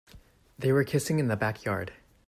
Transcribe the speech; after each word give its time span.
They 0.57 0.71
were 0.71 0.83
kissing 0.83 1.19
in 1.19 1.27
the 1.27 1.35
backyard. 1.37 1.93